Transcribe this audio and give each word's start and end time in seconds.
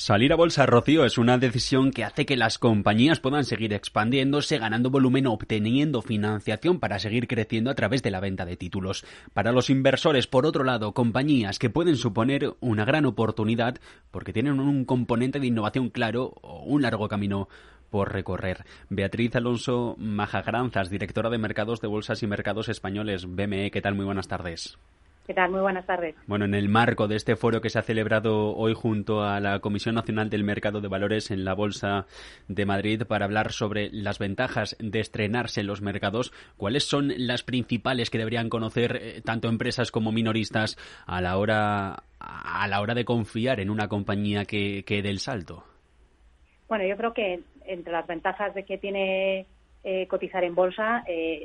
Salir 0.00 0.32
a 0.32 0.36
bolsa, 0.36 0.64
Rocío, 0.64 1.04
es 1.04 1.18
una 1.18 1.36
decisión 1.36 1.90
que 1.90 2.04
hace 2.04 2.24
que 2.24 2.34
las 2.34 2.56
compañías 2.56 3.20
puedan 3.20 3.44
seguir 3.44 3.74
expandiéndose, 3.74 4.56
ganando 4.56 4.88
volumen, 4.88 5.26
obteniendo 5.26 6.00
financiación 6.00 6.80
para 6.80 6.98
seguir 6.98 7.28
creciendo 7.28 7.70
a 7.70 7.74
través 7.74 8.02
de 8.02 8.10
la 8.10 8.18
venta 8.18 8.46
de 8.46 8.56
títulos. 8.56 9.04
Para 9.34 9.52
los 9.52 9.68
inversores, 9.68 10.26
por 10.26 10.46
otro 10.46 10.64
lado, 10.64 10.94
compañías 10.94 11.58
que 11.58 11.68
pueden 11.68 11.96
suponer 11.96 12.54
una 12.60 12.86
gran 12.86 13.04
oportunidad 13.04 13.76
porque 14.10 14.32
tienen 14.32 14.58
un 14.58 14.86
componente 14.86 15.38
de 15.38 15.48
innovación 15.48 15.90
claro 15.90 16.32
o 16.40 16.62
un 16.62 16.80
largo 16.80 17.06
camino 17.06 17.50
por 17.90 18.10
recorrer. 18.10 18.64
Beatriz 18.88 19.36
Alonso 19.36 19.96
Majagranzas, 19.98 20.88
directora 20.88 21.28
de 21.28 21.36
Mercados 21.36 21.82
de 21.82 21.88
Bolsas 21.88 22.22
y 22.22 22.26
Mercados 22.26 22.70
Españoles, 22.70 23.26
BME. 23.26 23.70
¿Qué 23.70 23.82
tal? 23.82 23.96
Muy 23.96 24.06
buenas 24.06 24.28
tardes. 24.28 24.78
¿Qué 25.26 25.34
tal? 25.34 25.50
Muy 25.50 25.60
buenas 25.60 25.86
tardes. 25.86 26.16
Bueno, 26.26 26.44
en 26.44 26.54
el 26.54 26.68
marco 26.68 27.06
de 27.06 27.16
este 27.16 27.36
foro 27.36 27.60
que 27.60 27.70
se 27.70 27.78
ha 27.78 27.82
celebrado 27.82 28.56
hoy 28.56 28.74
junto 28.74 29.22
a 29.22 29.38
la 29.38 29.60
Comisión 29.60 29.94
Nacional 29.94 30.28
del 30.28 30.42
Mercado 30.42 30.80
de 30.80 30.88
Valores 30.88 31.30
en 31.30 31.44
la 31.44 31.54
Bolsa 31.54 32.06
de 32.48 32.66
Madrid 32.66 33.02
para 33.06 33.26
hablar 33.26 33.52
sobre 33.52 33.90
las 33.92 34.18
ventajas 34.18 34.76
de 34.80 34.98
estrenarse 34.98 35.60
en 35.60 35.68
los 35.68 35.82
mercados, 35.82 36.32
¿cuáles 36.56 36.84
son 36.84 37.12
las 37.16 37.44
principales 37.44 38.10
que 38.10 38.18
deberían 38.18 38.48
conocer 38.48 38.96
eh, 38.96 39.22
tanto 39.24 39.48
empresas 39.48 39.92
como 39.92 40.10
minoristas 40.10 40.76
a 41.06 41.20
la 41.20 41.36
hora 41.38 42.02
a 42.18 42.68
la 42.68 42.80
hora 42.80 42.94
de 42.94 43.04
confiar 43.04 43.60
en 43.60 43.70
una 43.70 43.88
compañía 43.88 44.44
que, 44.44 44.84
que 44.84 45.00
dé 45.00 45.10
el 45.10 45.20
salto? 45.20 45.64
Bueno, 46.68 46.84
yo 46.86 46.96
creo 46.96 47.14
que 47.14 47.40
entre 47.64 47.92
las 47.92 48.06
ventajas 48.06 48.54
de 48.54 48.64
que 48.64 48.78
tiene 48.78 49.46
eh, 49.82 50.06
cotizar 50.08 50.44
en 50.44 50.54
bolsa 50.54 51.02
eh, 51.06 51.42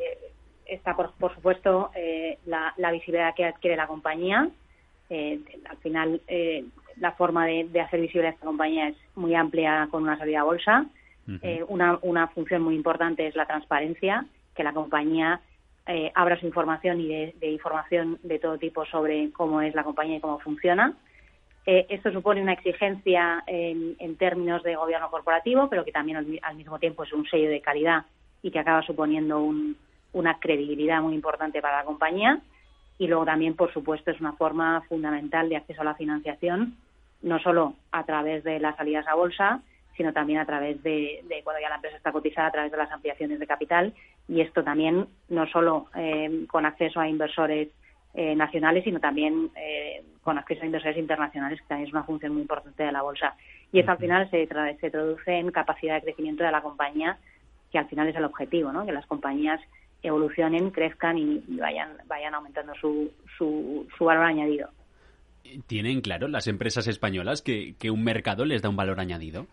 está, 0.65 0.95
por, 0.95 1.33
supuesto, 1.33 1.91
eh, 1.95 2.37
la, 2.45 2.91
visibilidad 2.91 3.33
que 3.35 3.45
adquiere 3.45 3.75
la 3.75 3.87
compañía. 3.87 4.49
Eh, 5.09 5.39
al 5.69 5.77
final, 5.77 6.21
eh, 6.27 6.65
la 6.97 7.11
forma 7.13 7.45
de, 7.45 7.69
hacer 7.81 8.01
visible 8.01 8.27
a 8.27 8.31
esta 8.31 8.45
compañía 8.45 8.89
es 8.89 8.97
muy 9.15 9.35
amplia 9.35 9.87
con 9.91 10.03
una 10.03 10.17
salida 10.17 10.41
a 10.41 10.43
bolsa. 10.43 10.85
una, 11.67 11.97
una 12.03 12.27
función 12.27 12.61
muy 12.61 12.75
importante 12.75 13.27
es 13.27 13.35
la 13.35 13.45
transparencia, 13.45 14.25
que 14.55 14.63
la 14.63 14.73
compañía 14.73 15.41
abra 16.13 16.39
su 16.39 16.45
información 16.47 16.99
y 16.99 17.07
de, 17.07 17.51
información 17.51 18.19
de 18.23 18.39
todo 18.39 18.57
tipo 18.57 18.85
sobre 18.85 19.31
cómo 19.31 19.61
es 19.61 19.75
la 19.75 19.83
compañía 19.83 20.17
y 20.17 20.21
cómo 20.21 20.39
funciona. 20.39 20.93
esto 21.65 22.11
supone 22.11 22.41
una 22.41 22.53
exigencia 22.53 23.43
en, 23.47 24.15
términos 24.17 24.63
de 24.63 24.75
gobierno 24.75 25.09
corporativo, 25.09 25.67
pero 25.69 25.83
que 25.83 25.91
también 25.91 26.39
al 26.41 26.55
mismo 26.55 26.79
tiempo 26.79 27.03
es 27.03 27.11
un 27.11 27.27
sello 27.27 27.49
de 27.49 27.61
calidad 27.61 28.05
y 28.41 28.51
que 28.51 28.59
acaba 28.59 28.83
suponiendo 28.83 29.41
un, 29.41 29.75
una 30.15 30.39
credibilidad 30.39 31.01
muy 31.01 31.13
importante 31.13 31.61
para 31.61 31.77
la 31.77 31.83
compañía 31.83 32.39
y 32.97 33.07
luego 33.07 33.25
también, 33.25 33.55
por 33.55 33.71
supuesto, 33.73 34.11
es 34.11 34.21
una 34.21 34.33
forma 34.33 34.81
fundamental 34.87 35.49
de 35.49 35.57
acceso 35.57 35.81
a 35.81 35.85
la 35.85 35.95
financiación, 35.95 36.77
no 37.21 37.39
solo 37.39 37.73
a 37.91 38.05
través 38.05 38.43
de 38.45 38.59
las 38.59 38.77
salidas 38.77 39.05
a 39.07 39.15
bolsa, 39.15 39.59
sino 39.97 40.13
también 40.13 40.39
a 40.39 40.45
través 40.45 40.81
de, 40.83 41.21
cuando 41.43 41.61
ya 41.61 41.69
la 41.69 41.75
empresa 41.75 41.97
está 41.97 42.13
cotizada, 42.13 42.47
a 42.47 42.51
través 42.51 42.71
de 42.71 42.77
las 42.77 42.91
ampliaciones 42.91 43.39
de 43.39 43.47
capital 43.47 43.93
y 44.27 44.41
esto 44.41 44.63
también 44.63 45.07
no 45.29 45.47
solo 45.47 45.87
eh, 45.95 46.45
con 46.49 46.65
acceso 46.65 46.99
a 47.01 47.09
inversores 47.09 47.69
eh, 48.13 48.35
nacionales, 48.35 48.85
sino 48.85 49.01
también 49.01 49.49
eh, 49.57 50.01
con 50.23 50.37
acceso 50.37 50.63
a 50.63 50.65
inversores 50.65 50.97
internacionales, 50.97 51.59
que 51.61 51.67
también 51.67 51.87
es 51.87 51.93
una 51.93 52.03
función 52.03 52.31
muy 52.31 52.41
importante 52.41 52.83
de 52.83 52.91
la 52.91 53.01
bolsa. 53.01 53.35
Y 53.73 53.79
eso 53.79 53.91
al 53.91 53.97
final 53.97 54.29
se, 54.31 54.47
se 54.79 54.89
traduce 54.89 55.33
en 55.33 55.51
capacidad 55.51 55.95
de 55.95 56.01
crecimiento 56.01 56.43
de 56.45 56.51
la 56.51 56.61
compañía, 56.61 57.17
que 57.71 57.79
al 57.79 57.87
final 57.87 58.07
es 58.07 58.15
el 58.15 58.23
objetivo, 58.23 58.71
¿no? 58.71 58.85
que 58.85 58.93
las 58.93 59.05
compañías 59.05 59.59
evolucionen, 60.07 60.71
crezcan 60.71 61.17
y, 61.17 61.43
vayan, 61.47 61.97
vayan 62.07 62.35
aumentando 62.35 62.73
su, 62.75 63.11
su, 63.37 63.85
valor 63.99 64.25
añadido. 64.25 64.69
¿Tienen 65.67 66.01
claro 66.01 66.27
las 66.27 66.47
empresas 66.47 66.87
españolas 66.87 67.41
que, 67.41 67.75
un 67.91 68.03
mercado 68.03 68.45
les 68.45 68.61
da 68.61 68.69
un 68.69 68.75
valor 68.75 68.99
añadido? 68.99 69.47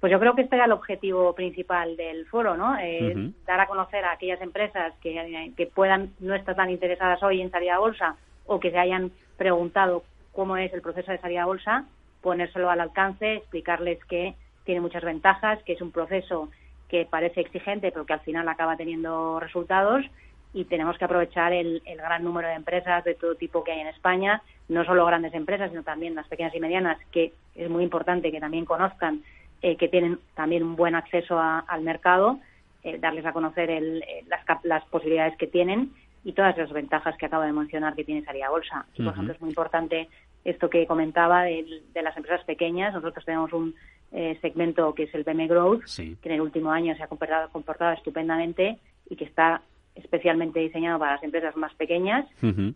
Pues 0.00 0.12
yo 0.12 0.20
creo 0.20 0.34
que 0.34 0.42
este 0.42 0.56
era 0.56 0.66
el 0.66 0.72
objetivo 0.72 1.34
principal 1.34 1.96
del 1.96 2.26
foro, 2.26 2.56
¿no? 2.56 2.78
Eh, 2.78 3.32
dar 3.46 3.60
a 3.60 3.66
conocer 3.66 4.04
a 4.04 4.12
aquellas 4.12 4.40
empresas 4.42 4.92
que, 5.00 5.52
que 5.56 5.66
puedan 5.66 6.10
no 6.20 6.34
estar 6.34 6.54
tan 6.54 6.68
interesadas 6.68 7.22
hoy 7.22 7.40
en 7.40 7.50
salir 7.50 7.70
a 7.70 7.78
bolsa 7.78 8.16
o 8.44 8.60
que 8.60 8.70
se 8.70 8.78
hayan 8.78 9.12
preguntado 9.38 10.04
cómo 10.32 10.58
es 10.58 10.72
el 10.74 10.82
proceso 10.82 11.10
de 11.10 11.18
salida 11.18 11.44
a 11.44 11.46
bolsa, 11.46 11.86
ponérselo 12.20 12.68
al 12.68 12.80
alcance, 12.80 13.36
explicarles 13.36 14.04
que 14.04 14.34
tiene 14.64 14.80
muchas 14.80 15.04
ventajas, 15.04 15.62
que 15.62 15.74
es 15.74 15.80
un 15.80 15.92
proceso 15.92 16.50
que 16.94 17.06
parece 17.06 17.40
exigente, 17.40 17.90
pero 17.90 18.06
que 18.06 18.12
al 18.12 18.20
final 18.20 18.48
acaba 18.48 18.76
teniendo 18.76 19.40
resultados 19.40 20.04
y 20.52 20.64
tenemos 20.66 20.96
que 20.96 21.04
aprovechar 21.04 21.52
el, 21.52 21.82
gran 21.84 22.22
número 22.22 22.46
de 22.46 22.54
empresas 22.54 23.02
de 23.02 23.16
todo 23.16 23.34
tipo 23.34 23.64
que 23.64 23.72
hay 23.72 23.80
en 23.80 23.88
España, 23.88 24.42
no 24.68 24.84
solo 24.84 25.04
grandes 25.04 25.34
empresas, 25.34 25.70
sino 25.70 25.82
también 25.82 26.14
las 26.14 26.28
pequeñas 26.28 26.54
y 26.54 26.60
medianas, 26.60 26.96
que 27.10 27.32
es 27.56 27.68
muy 27.68 27.82
importante 27.82 28.30
que 28.30 28.38
también 28.38 28.64
conozcan 28.64 29.24
eh, 29.60 29.76
que 29.76 29.88
tienen 29.88 30.20
también 30.36 30.62
un 30.62 30.76
buen 30.76 30.94
acceso 30.94 31.40
al 31.40 31.82
mercado, 31.82 32.38
eh, 32.84 32.96
darles 32.98 33.26
a 33.26 33.32
conocer 33.32 33.70
eh, 33.70 34.24
las, 34.62 34.84
posibilidades 34.84 35.36
que 35.36 35.48
tienen 35.48 35.90
y 36.22 36.32
todas 36.32 36.56
las 36.56 36.70
ventajas 36.70 37.16
que 37.16 37.26
acabo 37.26 37.42
de 37.42 37.52
mencionar 37.52 37.96
que 37.96 38.04
tiene 38.04 38.24
Saria 38.24 38.50
Bolsa. 38.50 38.86
Y, 38.94 39.02
por 39.02 39.14
ejemplo, 39.14 39.34
es 39.34 39.40
muy 39.40 39.50
importante 39.50 40.08
esto 40.44 40.68
que 40.68 40.86
comentaba 40.86 41.44
de, 41.44 41.82
de 41.92 42.02
las 42.02 42.16
empresas 42.16 42.44
pequeñas. 42.44 42.94
Nosotros 42.94 43.24
tenemos 43.24 43.52
un, 43.52 43.74
eh, 44.16 44.38
segmento 44.40 44.94
que 44.94 45.02
es 45.04 45.14
el 45.14 45.24
BM 45.24 45.48
Growth, 45.48 45.82
que 45.96 46.28
en 46.28 46.32
el 46.32 46.40
último 46.40 46.70
año 46.70 46.94
se 46.94 47.02
ha 47.02 47.08
comportado, 47.08 47.48
comportado 47.50 47.94
estupendamente 47.94 48.78
y 49.10 49.16
que 49.16 49.24
está 49.24 49.60
especialmente 49.96 50.60
diseñado 50.60 51.00
para 51.00 51.14
las 51.14 51.22
empresas 51.24 51.56
más 51.56 51.74
pequeñas, 51.74 52.24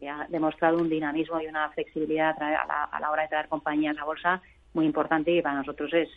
que 0.00 0.08
ha 0.08 0.26
demostrado 0.30 0.78
un 0.78 0.88
dinamismo 0.88 1.40
y 1.40 1.46
una 1.46 1.68
flexibilidad 1.70 2.34
a 2.40 3.00
la 3.00 3.10
hora 3.10 3.22
de 3.22 3.28
traer 3.28 3.48
compañías 3.48 3.96
a 3.98 4.04
bolsa 4.04 4.42
muy 4.74 4.84
importante 4.84 5.30
y 5.30 5.40
para 5.40 5.58
nosotros 5.58 5.92
es, 5.94 6.08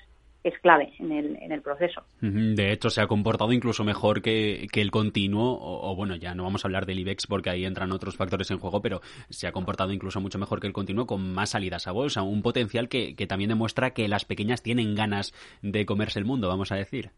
es 0.44 0.58
clave 0.60 0.94
en 1.00 1.12
el, 1.12 1.38
en 1.42 1.52
el 1.52 1.62
proceso. 1.62 2.04
De 2.20 2.72
hecho, 2.72 2.90
se 2.90 3.02
ha 3.02 3.08
comportado 3.08 3.52
incluso 3.52 3.84
mejor 3.84 4.22
que, 4.22 4.68
que 4.72 4.82
el 4.82 4.92
continuo, 4.92 5.58
o, 5.62 5.96
bueno, 5.96 6.16
ya 6.16 6.34
no 6.34 6.44
vamos 6.44 6.66
a 6.66 6.68
hablar 6.68 6.86
del 6.86 7.00
IBEX 7.00 7.28
porque 7.28 7.50
ahí 7.50 7.66
entran 7.66 7.92
otros 7.92 8.18
factores 8.18 8.50
en 8.52 8.58
juego, 8.58 8.82
pero 8.82 9.02
se 9.30 9.48
ha 9.48 9.52
comportado 9.52 9.94
incluso 9.94 10.20
mucho 10.20 10.40
mejor 10.40 10.60
que 10.60 10.68
el 10.68 10.74
continuo 10.74 11.06
con 11.06 11.34
más 11.34 11.52
salidas 11.52 11.88
a 11.88 11.92
bolsa, 11.92 12.24
un 12.24 12.42
potencial 12.42 12.90
que, 12.90 13.16
que 13.16 13.28
también 13.28 13.50
demuestra 13.50 13.92
que 13.92 14.08
las 14.08 14.26
pequeñas 14.26 14.64
tienen 14.64 14.96
ganas 14.96 15.34
de 15.62 15.86
comerse 15.86 16.20
el 16.20 16.26
mundo, 16.26 16.48
vamos 16.48 16.72
a 16.72 16.76
decir. 16.76 17.12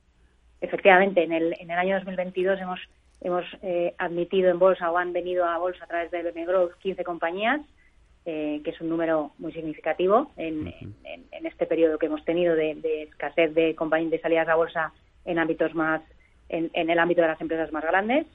Efectivamente, 0.60 1.24
en 1.24 1.32
el, 1.32 1.56
en 1.60 1.72
el 1.72 1.78
año 1.78 1.96
2022 1.96 2.60
hemos, 2.60 2.80
hemos 3.22 3.46
eh, 3.62 3.94
admitido 3.98 4.50
en 4.50 4.60
bolsa 4.60 4.92
o 4.92 4.98
han 4.98 5.14
venido 5.14 5.46
a 5.46 5.58
bolsa 5.58 5.84
a 5.86 5.88
través 5.88 6.12
de 6.12 6.24
BM 6.24 6.46
Growth 6.46 6.74
15 6.80 7.04
compañías 7.04 7.62
eh, 8.26 8.62
que 8.64 8.70
es 8.72 8.80
un 8.82 8.90
número 8.90 9.32
muy 9.38 9.52
significativo 9.52 10.32
en, 10.38 10.74
este 11.44 11.66
periodo 11.66 11.98
que 11.98 12.06
hemos 12.06 12.24
tenido 12.24 12.56
de, 12.56 13.04
escasez 13.10 13.54
de 13.54 13.76
compañías 13.76 14.12
de 14.12 14.22
salidas 14.22 14.48
a 14.48 14.56
bolsa 14.56 14.94
en 15.26 15.40
ámbitos 15.40 15.76
más, 15.76 16.02
en, 16.50 16.72
el 16.74 17.00
ámbito 17.00 17.22
de 17.22 17.28
las 17.28 17.42
empresas 17.42 17.72
más 17.72 17.84
grandes. 17.84 18.26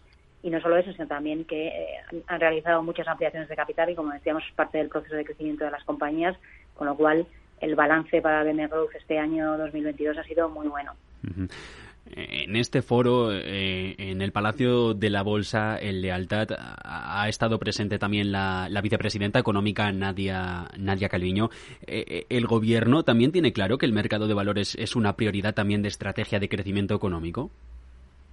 Y 0.43 0.51
no 0.51 0.61
solo 0.61 0.77
eso, 0.77 0.93
sino 0.93 1.09
también 1.09 1.45
que 1.45 1.69
eh, 1.69 2.23
han 2.27 2.41
realizado 2.41 2.83
muchas 2.83 3.09
ampliaciones 3.09 3.49
de 3.49 3.57
capital 3.57 3.91
y, 3.91 3.95
como 3.95 4.13
decíamos, 4.13 4.45
es 4.47 4.55
parte 4.55 4.79
del 4.79 4.89
proceso 4.89 5.17
de 5.17 5.25
crecimiento 5.25 5.65
de 5.65 5.71
las 5.71 5.83
compañías, 5.85 6.37
con 6.75 6.87
lo 6.87 6.95
cual 6.95 7.27
el 7.61 7.75
balance 7.75 8.23
para 8.23 8.45
BM 8.45 8.69
Growth 8.69 8.95
este 8.95 9.19
año 9.19 9.59
2022 9.59 10.19
ha 10.19 10.25
sido 10.25 10.49
muy 10.49 10.69
bueno. 10.69 10.93
En 12.49 12.57
este 12.57 12.81
foro, 12.81 13.31
eh, 13.31 13.95
en 13.99 14.23
el 14.23 14.33
Palacio 14.33 14.95
de 14.95 15.11
la 15.11 15.21
Bolsa, 15.21 15.79
en 15.79 16.01
Lealtad, 16.01 16.49
ha 16.83 17.29
estado 17.29 17.59
presente 17.59 17.99
también 17.99 18.33
la, 18.33 18.71
vicepresidenta 18.83 19.39
económica 19.39 19.93
Nadia, 19.93 20.67
Nadia 20.79 21.11
Calviño. 21.11 21.51
Eh, 21.87 22.05
eh, 22.09 22.27
¿El 22.31 22.47
gobierno 22.47 23.03
también 23.03 23.33
tiene 23.33 23.53
claro 23.53 23.77
que 23.77 23.85
el 23.85 23.93
mercado 23.93 24.27
de 24.27 24.33
valores 24.33 24.77
es 24.77 24.97
una 24.97 25.13
prioridad 25.13 25.53
también 25.53 25.83
de 25.83 25.89
estrategia 25.89 26.41
de 26.41 26.49
crecimiento 26.49 26.95
económico? 26.95 27.51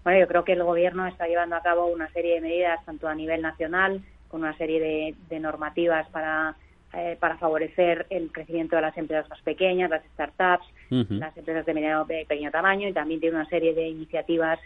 Bueno, 0.05 0.21
yo 0.21 0.27
creo 0.29 0.45
que 0.45 0.53
el 0.53 0.63
gobierno 0.63 1.05
está 1.07 1.27
llevando 1.27 1.57
a 1.57 1.61
cabo 1.61 1.87
una 1.87 2.09
serie 2.13 2.35
de 2.35 2.41
medidas, 2.41 2.85
tanto 2.85 3.09
a 3.09 3.15
nivel 3.15 3.41
nacional, 3.41 4.01
con 4.29 4.43
una 4.43 4.55
serie 4.57 5.13
de 5.27 5.39
normativas 5.41 6.07
para 6.11 6.55
eh, 6.95 7.17
para 7.19 7.37
favorecer 7.37 8.05
el 8.09 8.31
crecimiento 8.31 8.75
de 8.75 8.81
las 8.83 8.97
empresas 8.97 9.29
más 9.29 9.41
pequeñas, 9.41 9.89
las 9.89 10.03
startups, 10.13 10.65
las 10.89 11.35
empresas 11.35 11.65
de 11.65 11.73
mediano 11.73 12.05
pequeño 12.05 12.51
tamaño 12.51 12.87
y 12.87 12.93
también 12.93 13.19
tiene 13.19 13.35
una 13.35 13.49
serie 13.49 13.73
de 13.73 13.87
iniciativas 13.87 14.59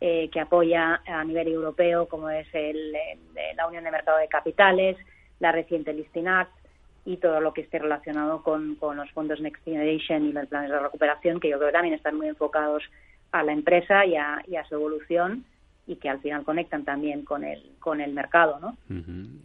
eh, 0.00 0.28
que 0.32 0.40
apoya 0.40 1.00
a 1.06 1.24
nivel 1.24 1.48
europeo, 1.48 2.06
como 2.08 2.28
es 2.28 2.46
el, 2.54 2.92
la 3.56 3.66
Unión 3.66 3.84
de 3.84 3.90
Mercado 3.90 4.18
de 4.18 4.28
Capitales, 4.28 4.96
la 5.38 5.52
reciente 5.52 5.92
Listing 5.92 6.28
Act 6.28 6.52
y 7.04 7.18
todo 7.18 7.40
lo 7.40 7.52
que 7.54 7.60
esté 7.60 7.78
relacionado 7.78 8.42
con, 8.42 8.74
con 8.74 8.96
los 8.96 9.10
fondos 9.12 9.40
Next 9.40 9.62
Generation 9.64 10.26
y 10.26 10.32
los 10.32 10.46
planes 10.48 10.70
de 10.70 10.80
recuperación, 10.80 11.40
que 11.40 11.50
yo 11.50 11.58
creo 11.58 11.68
que 11.68 11.74
también 11.74 11.94
están 11.94 12.16
muy 12.16 12.28
enfocados 12.28 12.82
a 13.32 13.42
la 13.42 13.52
empresa 13.52 14.04
y 14.04 14.16
a, 14.16 14.42
y 14.46 14.56
a 14.56 14.64
su 14.64 14.74
evolución 14.74 15.44
y 15.86 15.96
que 15.96 16.08
al 16.08 16.20
final 16.20 16.44
conectan 16.44 16.84
también 16.84 17.24
con 17.24 17.44
el, 17.44 17.62
con 17.78 18.00
el 18.00 18.12
mercado, 18.12 18.58
¿no? 18.58 18.76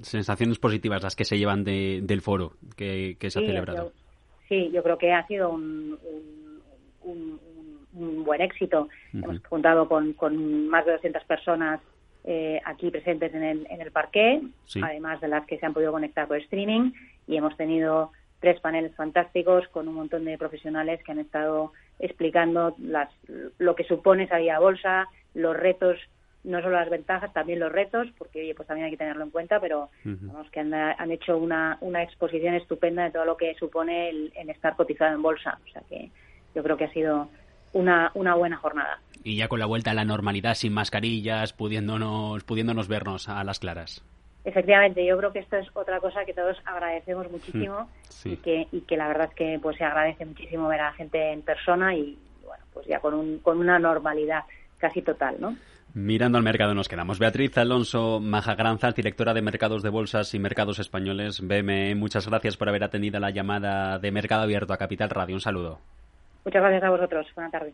Sensaciones 0.01 0.57
positivas 0.57 1.03
las 1.03 1.15
que 1.15 1.25
se 1.25 1.38
llevan 1.38 1.63
del 1.63 2.21
foro 2.21 2.53
que, 2.75 3.15
se 3.19 3.39
ha 3.39 3.41
celebrado. 3.41 3.91
sí, 4.49 4.71
yo 4.73 4.81
creo 4.81 4.97
que 4.97 5.13
ha 5.13 5.25
sido 5.27 5.51
un, 5.51 5.97
un, 7.03 7.39
buen 8.23 8.41
éxito. 8.41 8.88
Hemos 9.13 9.41
contado 9.41 9.88
con, 9.88 10.13
con 10.13 10.67
más 10.67 10.85
de 10.85 10.93
200 10.93 11.23
personas 11.25 11.81
eh, 12.23 12.61
aquí 12.65 12.89
presentes 12.91 13.33
en 13.33 13.43
el, 13.43 13.67
en 13.69 13.81
el 13.81 13.91
parque, 13.91 14.41
además 14.81 15.19
de 15.21 15.27
las 15.27 15.45
que 15.45 15.57
se 15.57 15.65
han 15.65 15.73
podido 15.73 15.91
conectar 15.91 16.27
por 16.27 16.38
streaming, 16.38 16.91
y 17.27 17.35
hemos 17.35 17.57
tenido 17.57 18.11
tres 18.39 18.59
paneles 18.59 18.95
fantásticos 18.95 19.67
con 19.69 19.88
un 19.88 19.95
montón 19.95 20.25
de 20.25 20.38
profesionales 20.38 21.01
que 21.03 21.11
han 21.11 21.19
estado 21.19 21.73
explicando 21.99 22.75
las, 22.79 23.09
lo 23.59 23.75
que 23.75 23.83
supone 23.83 24.27
salir 24.27 24.51
a 24.51 24.59
bolsa, 24.59 25.07
los 25.33 25.55
retos, 25.55 25.97
no 26.43 26.61
solo 26.61 26.75
las 26.75 26.89
ventajas, 26.89 27.31
también 27.33 27.59
los 27.59 27.71
retos, 27.71 28.07
porque 28.17 28.53
pues 28.55 28.67
también 28.67 28.85
hay 28.85 28.91
que 28.91 28.97
tenerlo 28.97 29.23
en 29.23 29.29
cuenta, 29.29 29.59
pero 29.59 29.89
vamos, 30.03 30.49
que 30.49 30.59
han, 30.59 30.73
han, 30.73 31.11
hecho 31.11 31.38
una, 31.38 31.77
una 31.81 32.01
exposición 32.03 32.55
estupenda 32.55 33.03
de 33.03 33.11
todo 33.11 33.25
lo 33.25 33.38
que 33.38 33.53
supone 33.55 34.09
el, 34.09 34.33
el 34.35 34.49
estar 34.49 34.75
cotizado 34.75 35.13
en 35.13 35.21
bolsa. 35.21 35.59
O 35.63 35.71
sea 35.71 35.83
que 35.88 36.09
yo 36.55 36.63
creo 36.63 36.77
que 36.77 36.85
ha 36.85 36.93
sido 36.93 37.29
una, 37.73 38.11
una 38.15 38.35
buena 38.35 38.57
jornada. 38.57 38.99
Y 39.23 39.38
ya 39.38 39.47
con 39.47 39.59
la 39.59 39.65
vuelta 39.65 39.91
a 39.91 39.93
la 39.93 40.05
normalidad, 40.05 40.55
sin 40.55 40.73
mascarillas, 40.73 41.53
pudiéndonos, 41.53 42.43
pudiéndonos 42.43 42.88
vernos 42.88 43.29
a 43.29 43.43
las 43.43 43.59
claras. 43.59 44.03
Efectivamente, 44.43 45.05
yo 45.05 45.17
creo 45.17 45.31
que 45.31 45.39
esto 45.39 45.57
es 45.57 45.67
otra 45.75 45.99
cosa 45.99 46.25
que 46.25 46.33
todos 46.33 46.57
agradecemos 46.65 47.29
muchísimo 47.31 47.88
y, 48.25 48.38
que, 48.38 48.67
y 48.71 48.81
que 48.81 48.97
la 48.97 49.07
verdad 49.07 49.29
es 49.29 49.35
que 49.35 49.59
pues 49.61 49.77
se 49.77 49.83
agradece 49.83 50.25
muchísimo 50.25 50.67
ver 50.67 50.81
a 50.81 50.85
la 50.85 50.93
gente 50.93 51.31
en 51.31 51.43
persona 51.43 51.95
y 51.95 52.17
bueno, 52.43 52.63
pues 52.73 52.88
ya 52.88 52.99
con, 52.99 53.13
un, 53.13 53.38
con 53.39 53.59
una 53.59 53.77
normalidad 53.77 54.45
casi 54.79 55.03
total, 55.03 55.35
¿no? 55.39 55.55
Mirando 55.93 56.38
al 56.38 56.43
mercado 56.43 56.73
nos 56.73 56.88
quedamos. 56.88 57.19
Beatriz 57.19 57.57
Alonso 57.57 58.21
Majagranza, 58.21 58.91
directora 58.91 59.33
de 59.33 59.41
Mercados 59.41 59.83
de 59.83 59.89
Bolsas 59.89 60.33
y 60.33 60.39
Mercados 60.39 60.79
Españoles, 60.79 61.41
BME, 61.41 61.95
muchas 61.95 62.27
gracias 62.29 62.55
por 62.55 62.69
haber 62.69 62.85
atendido 62.85 63.19
la 63.19 63.29
llamada 63.29 63.99
de 63.99 64.11
Mercado 64.11 64.43
Abierto 64.43 64.71
a 64.71 64.77
Capital 64.77 65.09
Radio. 65.09 65.35
Un 65.35 65.41
saludo. 65.41 65.79
Muchas 66.45 66.61
gracias 66.61 66.83
a 66.83 66.89
vosotros. 66.89 67.27
Buenas 67.35 67.51
tardes. 67.51 67.73